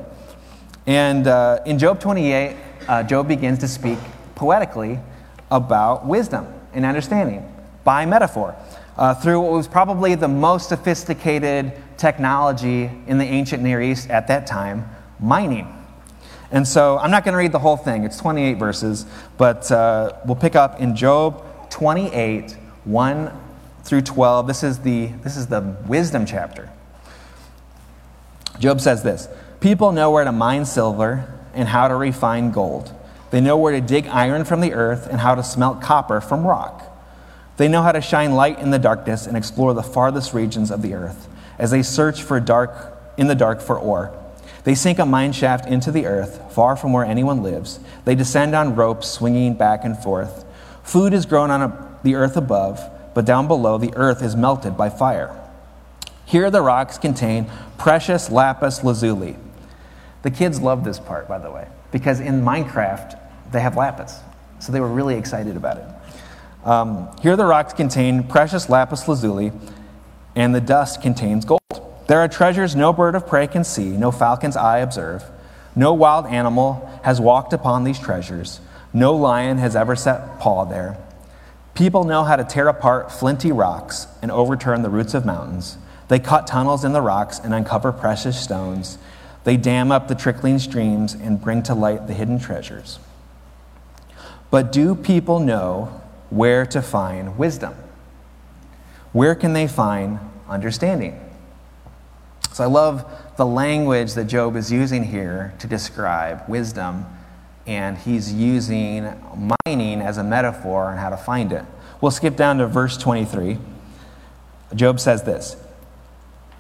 [0.88, 4.00] And uh, in Job 28, uh, Job begins to speak
[4.34, 5.00] poetically
[5.52, 7.48] about wisdom and understanding
[7.84, 8.56] by metaphor
[8.98, 14.28] uh, through what was probably the most sophisticated technology in the ancient Near East at
[14.30, 14.90] that time
[15.20, 15.75] mining.
[16.56, 19.06] And so I'm not going to read the whole thing, it's 28 verses,
[19.38, 22.54] but uh, we'll pick up in Job 28
[22.86, 23.40] 1
[23.84, 24.48] through 12.
[24.48, 26.72] This is, the, this is the wisdom chapter.
[28.58, 29.28] Job says this
[29.60, 32.94] People know where to mine silver and how to refine gold.
[33.32, 36.48] They know where to dig iron from the earth and how to smelt copper from
[36.48, 36.84] rock.
[37.58, 40.82] They know how to shine light in the darkness and explore the farthest regions of
[40.82, 41.28] the earth
[41.60, 44.18] as they search for dark in the dark for ore.
[44.66, 47.80] They sink a mine shaft into the earth, far from where anyone lives.
[48.04, 50.44] They descend on ropes, swinging back and forth.
[50.84, 52.82] Food is grown on a, the earth above,
[53.14, 55.40] but down below the earth is melted by fire.
[56.26, 59.38] Here the rocks contain precious lapis lazuli.
[60.24, 63.20] The kids love this part, by the way, because in Minecraft
[63.52, 64.20] they have lapis.
[64.58, 66.68] So they were really excited about it.
[66.68, 69.52] Um, here the rocks contain precious lapis lazuli,
[70.36, 71.62] and the dust contains gold.
[72.08, 75.24] There are treasures no bird of prey can see, no falcon's eye observe.
[75.76, 78.60] No wild animal has walked upon these treasures.
[78.94, 80.98] No lion has ever set paw there.
[81.74, 85.78] People know how to tear apart flinty rocks and overturn the roots of mountains.
[86.08, 88.98] They cut tunnels in the rocks and uncover precious stones.
[89.44, 93.00] They dam up the trickling streams and bring to light the hidden treasures.
[94.52, 97.76] But do people know where to find wisdom.
[99.12, 101.20] Where can they find understanding?
[102.56, 103.04] So I love
[103.36, 107.06] the language that Job is using here to describe wisdom,
[107.68, 109.14] and he's using
[109.66, 111.66] mining as a metaphor on how to find it.
[112.00, 113.58] We'll skip down to verse 23.
[114.74, 115.58] Job says this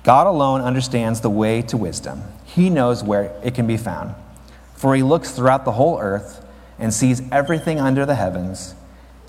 [0.03, 4.15] God alone understands the way to wisdom, he knows where it can be found.
[4.73, 6.45] For he looks throughout the whole earth
[6.77, 8.75] and sees everything under the heavens.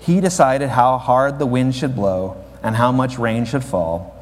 [0.01, 4.16] He decided how hard the wind should blow and how much rain should fall.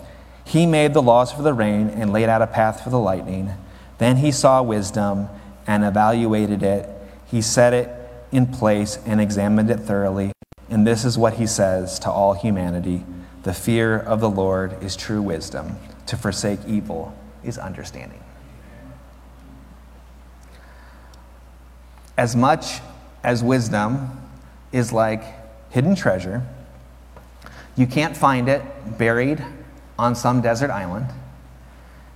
[0.46, 3.52] He made the laws for the rain and laid out a path for the lightning.
[3.98, 5.28] Then he saw wisdom
[5.66, 6.88] and evaluated it.
[7.26, 7.90] He set it
[8.32, 10.32] in place and examined it thoroughly.
[10.70, 13.04] And this is what he says to all humanity
[13.44, 15.78] The fear of the Lord is true wisdom.
[16.08, 18.22] To forsake evil is understanding.
[22.18, 22.80] As much
[23.24, 24.22] as wisdom
[24.72, 25.24] is like
[25.72, 26.44] hidden treasure.
[27.76, 28.62] You can't find it
[28.98, 29.44] buried
[29.98, 31.08] on some desert island,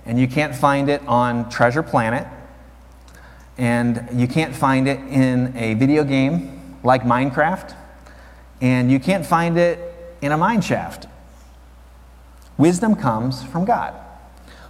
[0.04, 2.26] and you can't find it on Treasure Planet,
[3.58, 7.74] and you can't find it in a video game like Minecraft,
[8.60, 9.78] and you can't find it
[10.22, 11.06] in a mine shaft.
[12.58, 13.94] Wisdom comes from God,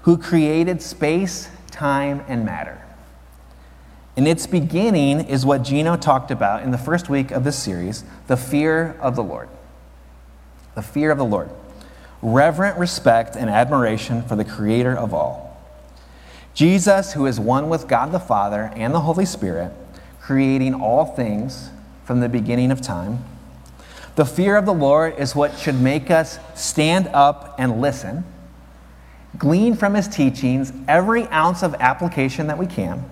[0.02, 2.80] who created space, time, and matter.
[4.16, 8.04] And its beginning is what Gino talked about in the first week of this series
[8.26, 9.48] the fear of the Lord.
[10.74, 11.50] The fear of the Lord.
[12.22, 15.50] Reverent respect and admiration for the Creator of all.
[16.54, 19.72] Jesus, who is one with God the Father and the Holy Spirit,
[20.20, 21.70] creating all things
[22.04, 23.24] from the beginning of time.
[24.16, 28.24] The fear of the Lord is what should make us stand up and listen,
[29.38, 33.08] glean from his teachings every ounce of application that we can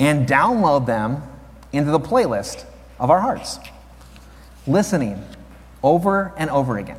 [0.00, 1.22] and download them
[1.72, 2.64] into the playlist
[2.98, 3.58] of our hearts.
[4.66, 5.24] Listening
[5.82, 6.98] over and over again,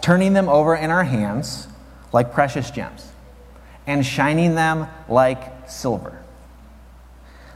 [0.00, 1.68] turning them over in our hands
[2.12, 3.12] like precious gems,
[3.86, 6.22] and shining them like silver,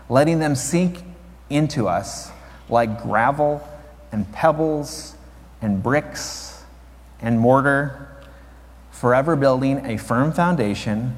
[0.08, 1.02] letting them sink
[1.50, 2.30] into us
[2.68, 3.66] like gravel
[4.12, 5.14] and pebbles
[5.60, 6.62] and bricks
[7.20, 8.08] and mortar,
[8.90, 11.16] forever building a firm foundation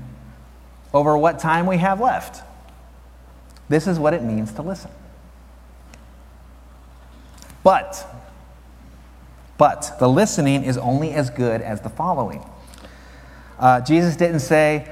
[0.94, 2.42] over what time we have left.
[3.68, 4.90] This is what it means to listen.
[7.62, 8.06] But,
[9.58, 12.44] but the listening is only as good as the following.
[13.58, 14.90] Uh, Jesus didn't say,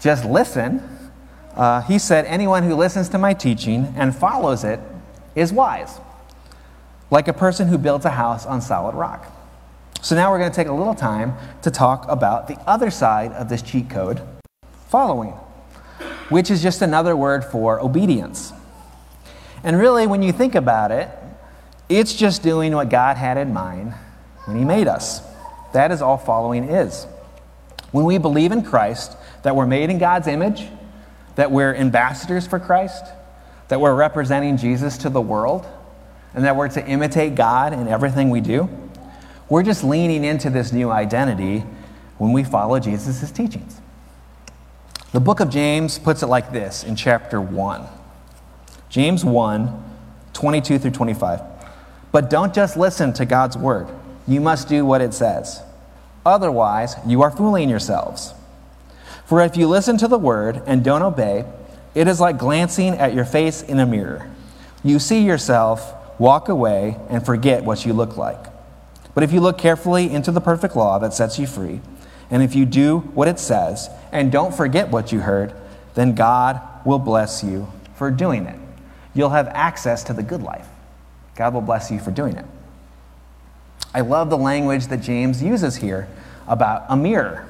[0.00, 0.82] just listen.
[1.54, 4.80] Uh, he said, anyone who listens to my teaching and follows it
[5.34, 6.00] is wise,
[7.10, 9.30] like a person who builds a house on solid rock.
[10.00, 13.32] So now we're going to take a little time to talk about the other side
[13.32, 14.22] of this cheat code
[14.88, 15.34] following
[16.30, 18.52] which is just another word for obedience.
[19.62, 21.10] And really, when you think about it,
[21.90, 23.92] it's just doing what God had in mind
[24.44, 25.20] when He made us.
[25.72, 27.06] That is all following is.
[27.90, 30.66] When we believe in Christ, that we're made in God's image,
[31.34, 33.04] that we're ambassadors for Christ,
[33.68, 35.66] that we're representing Jesus to the world,
[36.32, 38.68] and that we're to imitate God in everything we do,
[39.48, 41.64] we're just leaning into this new identity
[42.18, 43.80] when we follow Jesus' teachings.
[45.12, 47.84] The book of James puts it like this in chapter 1.
[48.88, 49.84] James 1,
[50.32, 51.40] 22 through 25.
[52.12, 53.88] But don't just listen to God's word,
[54.26, 55.62] you must do what it says.
[56.24, 58.34] Otherwise, you are fooling yourselves.
[59.24, 61.44] For if you listen to the word and don't obey,
[61.94, 64.28] it is like glancing at your face in a mirror.
[64.82, 68.44] You see yourself, walk away, and forget what you look like.
[69.14, 71.80] But if you look carefully into the perfect law that sets you free,
[72.30, 75.52] and if you do what it says, and don't forget what you heard,
[75.94, 78.58] then God will bless you for doing it.
[79.14, 80.68] You'll have access to the good life.
[81.36, 82.44] God will bless you for doing it.
[83.94, 86.08] I love the language that James uses here
[86.46, 87.46] about a mirror.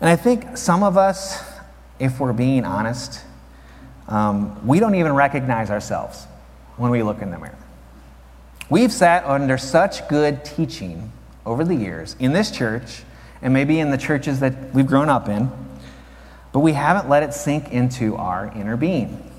[0.00, 1.42] And I think some of us,
[1.98, 3.20] if we're being honest,
[4.08, 6.24] um, we don't even recognize ourselves
[6.76, 7.56] when we look in the mirror.
[8.68, 11.12] We've sat under such good teaching
[11.46, 13.02] over the years in this church
[13.40, 15.50] and maybe in the churches that we've grown up in,
[16.52, 19.31] but we haven't let it sink into our inner being.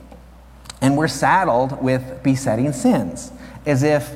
[0.83, 3.31] And we're saddled with besetting sins,
[3.65, 4.15] as if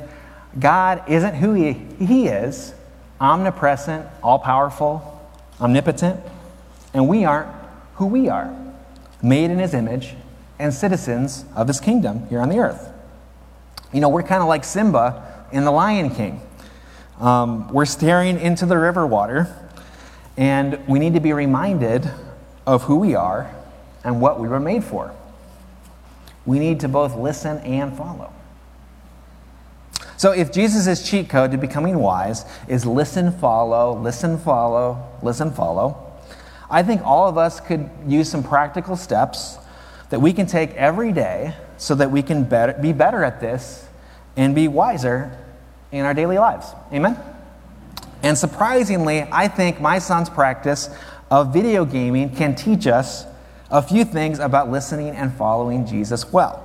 [0.60, 2.76] God isn't who He, he is
[3.20, 5.14] omnipresent, all powerful,
[5.60, 6.20] omnipotent
[6.94, 7.48] and we aren't
[7.96, 8.56] who we are,
[9.22, 10.16] made in his image
[10.60, 12.92] and citizens of his kingdom here on the earth.
[13.94, 16.42] You know, we're kind of like Simba in The Lion King.
[17.20, 19.48] Um, we're staring into the river water,
[20.38, 22.10] and we need to be reminded
[22.66, 23.54] of who we are
[24.04, 25.14] and what we were made for.
[26.48, 28.34] We need to both listen and follow.
[30.16, 36.04] So, if Jesus' cheat code to becoming wise is listen, follow, listen, follow, listen, follow,
[36.72, 39.60] I think all of us could use some practical steps
[40.10, 43.88] that we can take every day so that we can better, be better at this
[44.36, 45.38] and be wiser
[45.92, 46.68] in our daily lives.
[46.92, 47.18] Amen?
[48.24, 50.90] And surprisingly, I think my son's practice
[51.30, 53.26] of video gaming can teach us
[53.70, 56.64] a few things about listening and following Jesus well.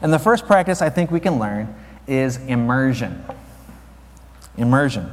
[0.00, 1.74] And the first practice I think we can learn
[2.06, 3.24] is immersion.
[4.56, 5.10] Immersion.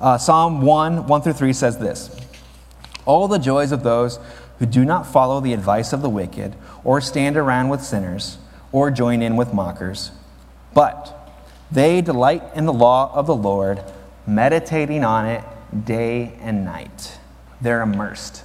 [0.00, 2.16] Uh, Psalm 1 1 through 3 says this
[3.04, 4.18] all the joys of those
[4.58, 8.38] who do not follow the advice of the wicked, or stand around with sinners,
[8.72, 10.12] or join in with mockers.
[10.74, 11.16] But
[11.72, 13.82] they delight in the law of the Lord,
[14.26, 15.42] meditating on it
[15.84, 17.18] day and night.
[17.60, 18.44] They're immersed.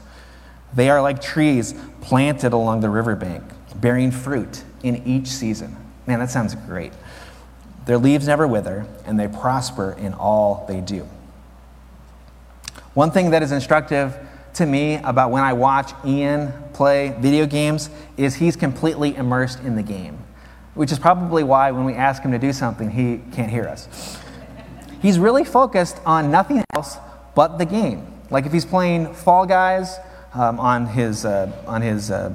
[0.75, 3.43] They are like trees planted along the riverbank,
[3.75, 5.75] bearing fruit in each season.
[6.05, 6.93] Man, that sounds great.
[7.85, 11.07] Their leaves never wither, and they prosper in all they do.
[12.93, 14.17] One thing that is instructive
[14.55, 19.75] to me about when I watch Ian play video games is he's completely immersed in
[19.75, 20.17] the game,
[20.73, 24.19] which is probably why when we ask him to do something, he can't hear us.
[25.01, 26.97] He's really focused on nothing else
[27.35, 28.07] but the game.
[28.31, 29.97] Like if he's playing Fall Guys
[30.35, 32.31] um, on his, uh, on his uh,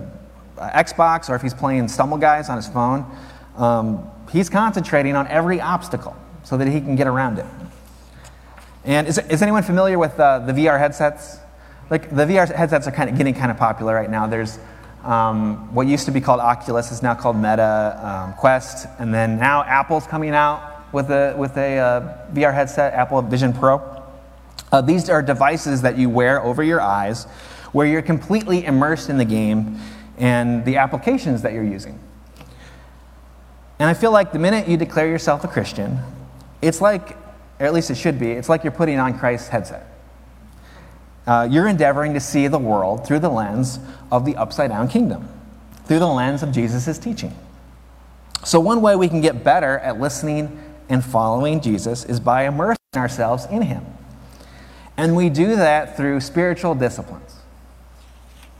[0.58, 3.06] Xbox or if he's playing Stumble Guys on his phone,
[3.56, 7.46] um, he's concentrating on every obstacle so that he can get around it.
[8.84, 11.38] And is, is anyone familiar with uh, the VR headsets?
[11.90, 14.26] like the VR headsets are kind of getting kind of popular right now.
[14.26, 14.58] There's
[15.02, 19.38] um, what used to be called Oculus is now called Meta um, Quest, and then
[19.38, 23.82] now Apple's coming out with a with a uh, VR headset, Apple Vision Pro.
[24.72, 27.26] Uh, these are devices that you wear over your eyes,
[27.72, 29.78] where you're completely immersed in the game
[30.18, 31.98] and the applications that you're using.
[33.78, 35.98] And I feel like the minute you declare yourself a Christian,
[36.60, 37.16] it's like,
[37.58, 39.90] or at least it should be, it's like you're putting on Christ's headset
[41.30, 43.78] uh, you're endeavoring to see the world through the lens
[44.10, 45.28] of the upside down kingdom,
[45.84, 47.32] through the lens of Jesus' teaching.
[48.44, 52.78] So, one way we can get better at listening and following Jesus is by immersing
[52.96, 53.84] ourselves in Him.
[54.96, 57.29] And we do that through spiritual disciplines.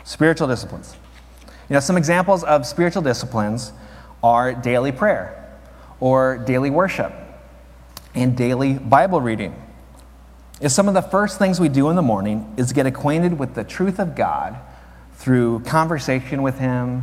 [0.05, 0.97] Spiritual disciplines.
[1.69, 3.73] You know, some examples of spiritual disciplines
[4.23, 5.59] are daily prayer,
[6.01, 7.13] or daily worship,
[8.15, 9.55] and daily Bible reading
[10.61, 13.55] is some of the first things we do in the morning is get acquainted with
[13.55, 14.59] the truth of God
[15.15, 17.03] through conversation with Him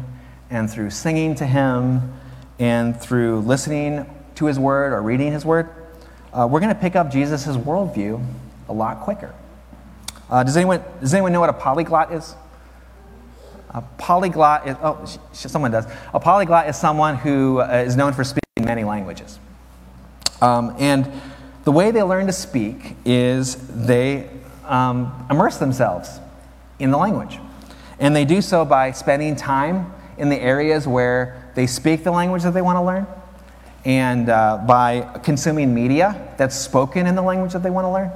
[0.50, 2.14] and through singing to Him
[2.60, 5.70] and through listening to His Word or reading His Word.
[6.32, 8.24] Uh, we're going to pick up Jesus' worldview
[8.70, 9.34] a lot quicker.
[10.30, 12.36] Uh, does, anyone, does anyone know what a polyglot is?
[13.72, 15.86] A polyglot is, oh, someone does.
[16.14, 19.40] A polyglot is someone who uh, known for speaking many languages.
[20.42, 21.12] Um, and
[21.64, 23.56] the way they learn to speak is
[23.86, 24.30] they
[24.66, 26.20] um, immerse themselves
[26.80, 27.40] in the language.
[28.00, 32.44] And they do so by spending time in the areas where they speak the language
[32.44, 33.08] that they want to learn
[33.86, 38.12] and uh, by consuming media that's spoken in the language that they want to learn.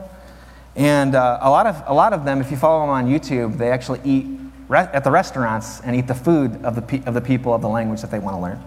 [0.76, 3.58] And uh, a, lot of, a lot of them, if you follow them on YouTube,
[3.58, 4.26] they actually eat
[4.74, 7.70] at the restaurants and eat the food of the, pe- of the people of the
[7.70, 8.64] language that they want to learn.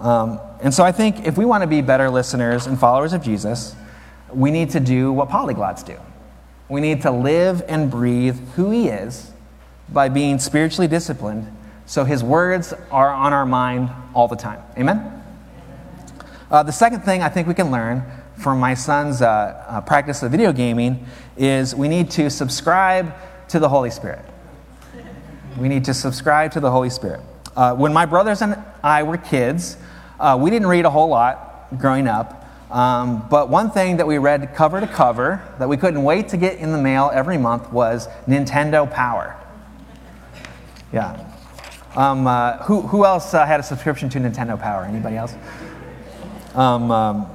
[0.00, 3.22] Um, and so I think if we want to be better listeners and followers of
[3.22, 3.74] Jesus,
[4.32, 5.96] we need to do what polyglots do.
[6.68, 9.32] We need to live and breathe who he is
[9.88, 11.50] by being spiritually disciplined
[11.86, 14.62] so his words are on our mind all the time.
[14.76, 15.22] Amen?
[16.50, 18.02] Uh, the second thing I think we can learn
[18.36, 21.06] from my son's uh, uh, practice of video gaming
[21.36, 23.14] is we need to subscribe
[23.48, 24.24] to the Holy Spirit.
[25.58, 27.20] We need to subscribe to the Holy Spirit.
[27.56, 29.76] Uh, when my brothers and I were kids,
[30.20, 32.46] uh, we didn't read a whole lot growing up.
[32.70, 36.36] Um, but one thing that we read cover to cover that we couldn't wait to
[36.36, 39.36] get in the mail every month was Nintendo Power.
[40.92, 41.24] Yeah.
[41.96, 44.84] Um, uh, who, who else uh, had a subscription to Nintendo Power?
[44.84, 45.34] Anybody else?
[46.54, 47.26] Um, um,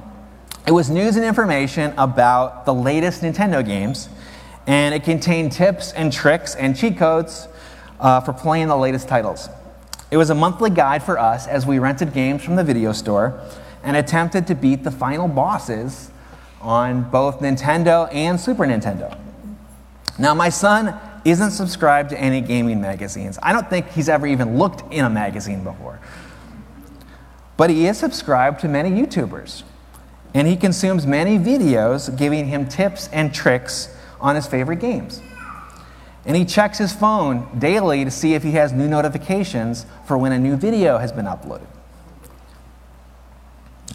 [0.66, 4.08] it was news and information about the latest Nintendo games,
[4.66, 7.48] and it contained tips and tricks and cheat codes
[8.00, 9.48] uh, for playing the latest titles.
[10.10, 13.40] It was a monthly guide for us as we rented games from the video store
[13.82, 16.10] and attempted to beat the final bosses
[16.60, 19.18] on both Nintendo and Super Nintendo.
[20.18, 23.38] Now, my son isn't subscribed to any gaming magazines.
[23.42, 25.98] I don't think he's ever even looked in a magazine before.
[27.56, 29.62] But he is subscribed to many YouTubers,
[30.34, 35.20] and he consumes many videos giving him tips and tricks on his favorite games.
[36.26, 40.32] And he checks his phone daily to see if he has new notifications for when
[40.32, 41.66] a new video has been uploaded.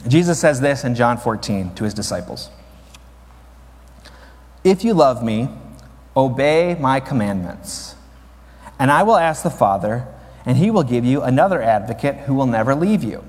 [0.08, 2.50] Jesus says this in John 14 to his disciples
[4.64, 5.50] If you love me,
[6.16, 7.96] obey my commandments.
[8.78, 10.08] And I will ask the Father,
[10.46, 13.26] and he will give you another advocate who will never leave you.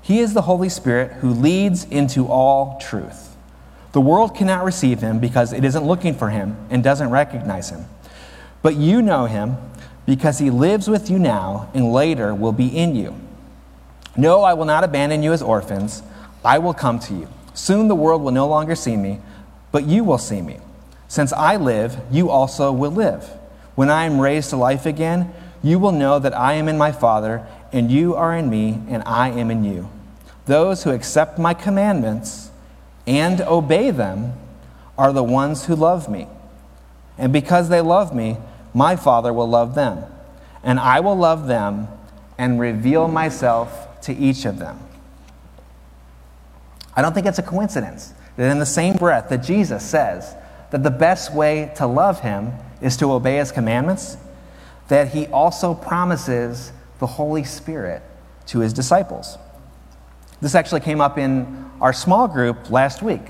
[0.00, 3.36] He is the Holy Spirit who leads into all truth.
[3.92, 7.86] The world cannot receive him because it isn't looking for him and doesn't recognize him.
[8.64, 9.58] But you know him
[10.06, 13.14] because he lives with you now and later will be in you.
[14.16, 16.02] No, I will not abandon you as orphans.
[16.42, 17.28] I will come to you.
[17.52, 19.20] Soon the world will no longer see me,
[19.70, 20.60] but you will see me.
[21.08, 23.28] Since I live, you also will live.
[23.74, 25.30] When I am raised to life again,
[25.62, 29.02] you will know that I am in my Father, and you are in me, and
[29.04, 29.90] I am in you.
[30.46, 32.50] Those who accept my commandments
[33.06, 34.32] and obey them
[34.96, 36.28] are the ones who love me.
[37.18, 38.38] And because they love me,
[38.74, 40.04] my Father will love them,
[40.62, 41.88] and I will love them
[42.36, 44.80] and reveal myself to each of them.
[46.96, 50.34] I don't think it's a coincidence that in the same breath that Jesus says,
[50.70, 54.16] that the best way to love him is to obey his commandments,
[54.88, 58.02] that he also promises the Holy Spirit
[58.46, 59.38] to his disciples.
[60.40, 63.22] This actually came up in our small group last week.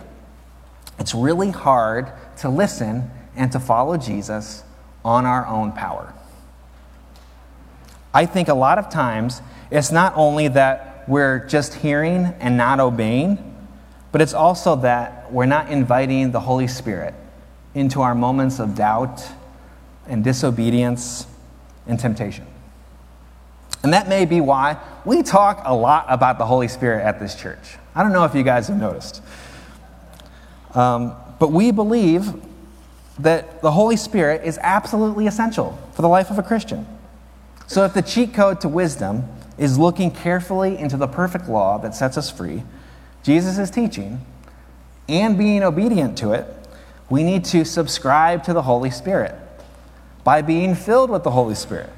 [0.99, 4.64] It's really hard to listen and to follow Jesus
[5.05, 6.14] on our own power.
[8.12, 12.80] I think a lot of times it's not only that we're just hearing and not
[12.80, 13.38] obeying,
[14.12, 17.14] but it's also that we're not inviting the Holy Spirit
[17.74, 19.26] into our moments of doubt
[20.07, 21.26] and disobedience
[21.86, 22.46] and temptation.
[23.82, 27.34] And that may be why we talk a lot about the Holy Spirit at this
[27.34, 27.76] church.
[27.94, 29.20] I don't know if you guys have noticed.
[30.74, 32.32] Um, but we believe
[33.18, 36.86] that the Holy Spirit is absolutely essential for the life of a Christian.
[37.66, 39.24] So if the cheat code to wisdom
[39.56, 42.64] is looking carefully into the perfect law that sets us free,
[43.22, 44.20] Jesus' is teaching,
[45.08, 46.46] and being obedient to it,
[47.08, 49.34] we need to subscribe to the Holy Spirit
[50.24, 51.90] by being filled with the Holy Spirit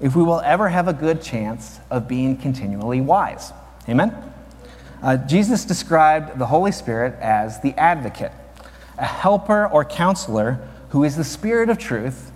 [0.00, 3.52] if we will ever have a good chance of being continually wise.
[3.88, 4.14] Amen?
[5.02, 8.32] Uh, Jesus described the Holy Spirit as the advocate,
[9.00, 12.30] a helper or counselor who is the Spirit of truth,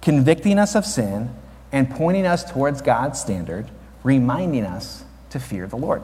[0.00, 1.34] convicting us of sin
[1.72, 3.70] and pointing us towards God's standard,
[4.02, 6.02] reminding us to fear the Lord.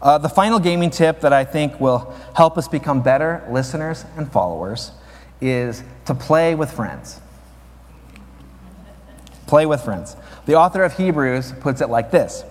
[0.00, 4.30] Uh, the final gaming tip that I think will help us become better listeners and
[4.30, 4.92] followers
[5.40, 7.20] is to play with friends.
[9.46, 10.16] Play with friends.
[10.46, 12.44] The author of Hebrews puts it like this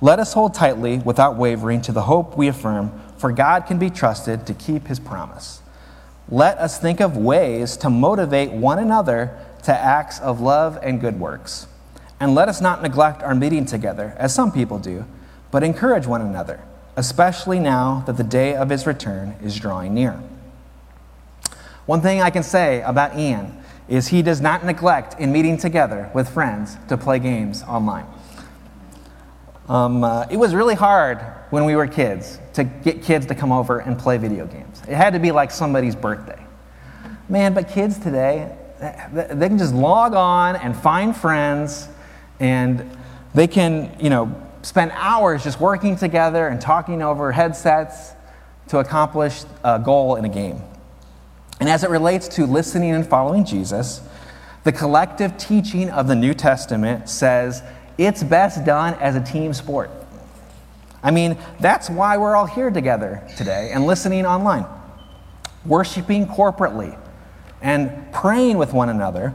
[0.00, 3.88] Let us hold tightly without wavering to the hope we affirm, for God can be
[3.88, 5.62] trusted to keep his promise.
[6.28, 11.20] Let us think of ways to motivate one another to acts of love and good
[11.20, 11.68] works.
[12.18, 15.04] And let us not neglect our meeting together, as some people do
[15.52, 16.64] but encourage one another,
[16.96, 20.20] especially now that the day of his return is drawing near.
[21.86, 23.56] One thing I can say about Ian
[23.86, 28.06] is he does not neglect in meeting together with friends to play games online.
[29.72, 31.18] Um, uh, it was really hard
[31.48, 34.82] when we were kids to get kids to come over and play video games.
[34.86, 36.44] It had to be like somebody's birthday.
[37.30, 38.54] Man, but kids today,
[39.12, 41.88] they can just log on and find friends
[42.38, 42.98] and
[43.34, 48.12] they can, you know, spend hours just working together and talking over headsets
[48.68, 50.60] to accomplish a goal in a game.
[51.60, 54.02] And as it relates to listening and following Jesus,
[54.64, 57.62] the collective teaching of the New Testament says
[57.98, 59.90] it's best done as a team sport.
[61.02, 64.66] I mean, that's why we're all here together today and listening online,
[65.64, 66.96] worshiping corporately,
[67.60, 69.34] and praying with one another,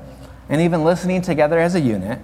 [0.50, 2.20] and even listening together as a unit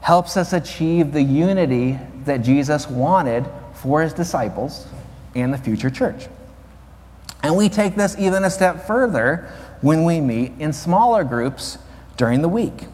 [0.00, 4.86] helps us achieve the unity that Jesus wanted for his disciples
[5.34, 6.26] and the future church.
[7.42, 9.48] And we take this even a step further
[9.80, 11.78] when we meet in smaller groups
[12.16, 12.86] during the week.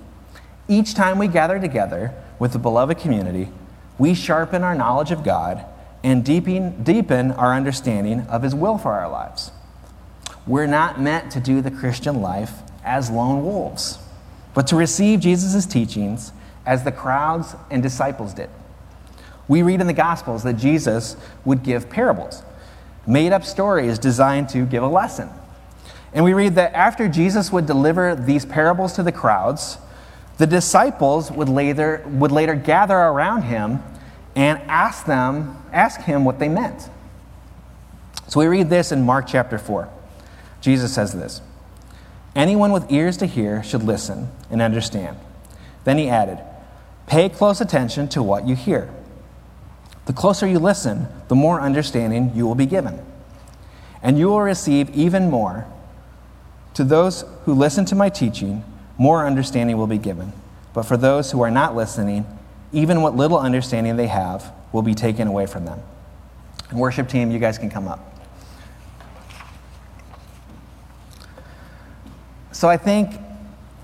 [0.68, 2.14] Each time we gather together
[2.44, 3.48] with the beloved community,
[3.96, 5.64] we sharpen our knowledge of God
[6.02, 9.50] and deepen, deepen our understanding of His will for our lives.
[10.46, 12.52] We're not meant to do the Christian life
[12.84, 13.98] as lone wolves,
[14.52, 16.32] but to receive Jesus' teachings
[16.66, 18.50] as the crowds and disciples did.
[19.48, 21.16] We read in the Gospels that Jesus
[21.46, 22.42] would give parables,
[23.06, 25.30] made up stories designed to give a lesson.
[26.12, 29.78] And we read that after Jesus would deliver these parables to the crowds,
[30.38, 33.82] the disciples would later, would later gather around him
[34.34, 36.88] and ask them, ask him what they meant.
[38.28, 39.88] So we read this in Mark chapter 4.
[40.60, 41.40] Jesus says this
[42.34, 45.18] Anyone with ears to hear should listen and understand.
[45.84, 46.38] Then he added,
[47.06, 48.92] Pay close attention to what you hear.
[50.06, 53.04] The closer you listen, the more understanding you will be given.
[54.02, 55.66] And you will receive even more.
[56.74, 58.64] To those who listen to my teaching,
[58.98, 60.32] more understanding will be given.
[60.72, 62.26] But for those who are not listening,
[62.72, 65.80] even what little understanding they have will be taken away from them.
[66.70, 68.10] And worship team, you guys can come up.
[72.52, 73.20] So I think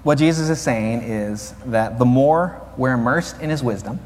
[0.03, 4.01] what Jesus is saying is that the more we're immersed in his wisdom,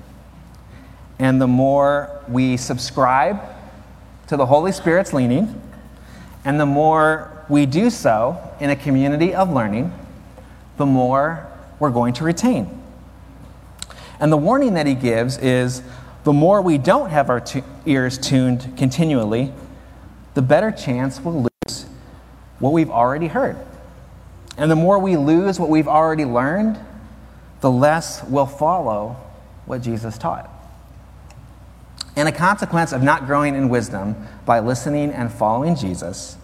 [1.19, 3.41] and the more we subscribe
[4.27, 5.61] to the Holy Spirit's leaning,
[6.45, 9.93] and the more we do so in a community of learning,
[10.77, 12.83] the more we're going to retain.
[14.21, 15.83] And the warning that he gives is
[16.25, 17.45] the more we don't have our
[17.85, 19.53] ears tuned continually,
[20.35, 21.87] the better chance we'll lose
[22.59, 23.57] what we've already heard.
[24.57, 26.79] And the more we lose what we've already learned,
[27.61, 29.17] the less we'll follow
[29.67, 30.51] what Jesus taught.
[32.17, 36.37] And a consequence of not growing in wisdom by listening and following Jesus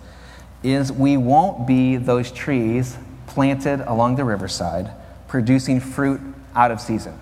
[0.62, 2.99] is we won't be those trees
[3.31, 4.91] planted along the riverside,
[5.28, 6.20] producing fruit
[6.55, 7.18] out of season,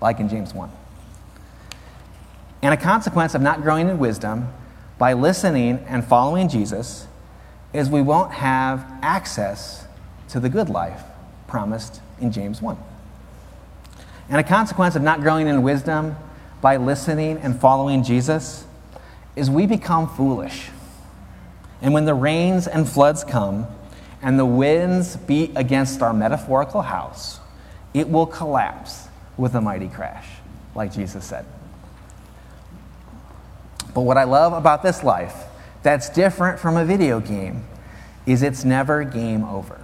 [0.00, 0.70] like in James 1.
[2.62, 4.52] And a consequence of not growing in wisdom
[4.98, 7.06] by listening and following Jesus
[7.72, 9.86] is we won't have access
[10.28, 11.02] to the good life
[11.46, 12.76] promised in James 1.
[14.28, 16.16] And a consequence of not growing in wisdom
[16.60, 18.66] by listening and following Jesus
[19.36, 20.68] is we become foolish.
[21.80, 23.66] And when the rains and floods come,
[24.26, 27.38] and the winds beat against our metaphorical house,
[27.94, 29.06] it will collapse
[29.36, 30.26] with a mighty crash,
[30.74, 31.46] like Jesus said.
[33.94, 35.44] But what I love about this life
[35.84, 37.62] that's different from a video game
[38.26, 39.80] is it's never game over.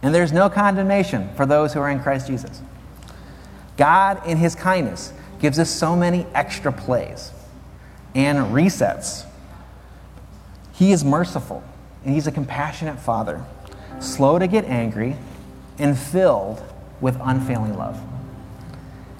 [0.00, 2.62] And there's no condemnation for those who are in Christ Jesus.
[3.76, 7.32] God, in His kindness, gives us so many extra plays
[8.14, 9.26] and resets.
[10.72, 11.62] He is merciful
[12.04, 13.44] and He's a compassionate Father,
[14.00, 15.16] slow to get angry
[15.78, 16.62] and filled
[17.00, 18.00] with unfailing love.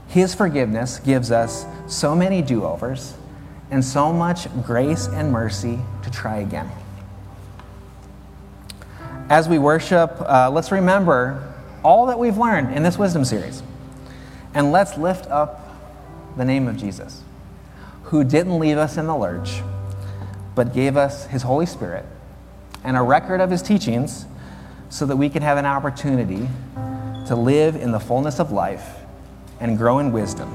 [0.08, 3.14] His forgiveness gives us so many do overs
[3.70, 6.70] and so much grace and mercy to try again.
[9.28, 11.54] As we worship, uh, let's remember
[11.84, 13.62] all that we've learned in this wisdom series.
[14.54, 15.76] And let's lift up
[16.36, 17.22] the name of Jesus,
[18.04, 19.60] who didn't leave us in the lurch,
[20.54, 22.06] but gave us his Holy Spirit
[22.89, 24.24] and a record of his teachings
[24.89, 26.49] so that we can have an opportunity
[27.26, 28.97] to live in the fullness of life
[29.61, 30.51] and grow in wisdom.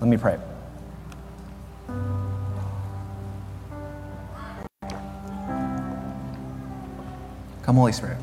[0.00, 0.36] Let me pray.
[7.62, 8.18] Come, Holy Spirit.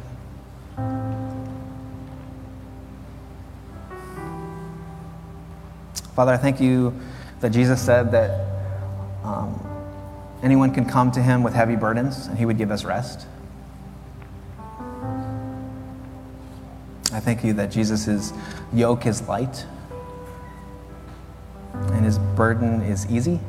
[6.14, 6.94] Father, I thank you
[7.40, 8.50] that Jesus said that
[9.24, 9.69] Um,
[10.44, 13.28] anyone can come to him with heavy burdens, and he would give us rest.
[17.12, 18.32] I thank you that Jesus'
[18.72, 19.66] yoke is light
[21.74, 23.40] and his burden is easy.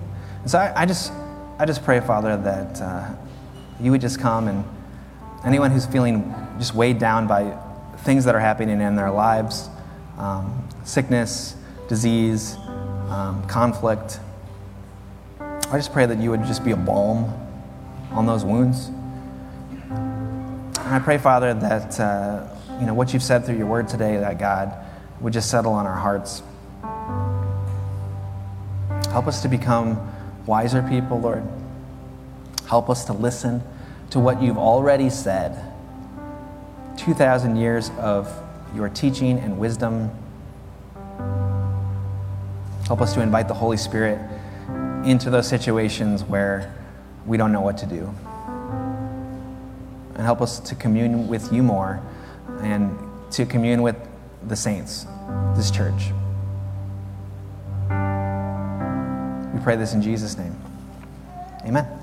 [0.41, 1.13] And so I, I just,
[1.59, 3.15] I just pray, Father, that uh,
[3.81, 4.65] you would just come and
[5.45, 7.57] anyone who's feeling just weighed down by
[7.99, 9.69] things that are happening in their lives
[10.19, 11.57] um, sickness,
[11.89, 12.57] disease,
[13.09, 14.21] um, conflict
[15.73, 17.33] I just pray that you would just be a balm
[18.11, 18.89] on those wounds.
[19.89, 22.45] And I pray, Father, that uh,
[22.81, 24.75] you know what you've said through your word today, that God
[25.21, 26.43] would just settle on our hearts.
[29.13, 30.13] Help us to become
[30.45, 31.47] wiser people, Lord.
[32.69, 33.63] Help us to listen
[34.11, 35.73] to what you've already said.
[36.97, 38.29] 2,000 years of
[38.75, 40.11] your teaching and wisdom.
[42.89, 44.19] Help us to invite the Holy Spirit
[45.05, 46.75] into those situations where
[47.27, 48.13] we don't know what to do.
[50.15, 52.03] And help us to commune with you more
[52.61, 52.97] and
[53.33, 53.97] to commune with
[54.47, 55.07] the saints,
[55.57, 56.11] this church.
[59.55, 60.57] We pray this in Jesus' name.
[61.65, 62.00] Amen.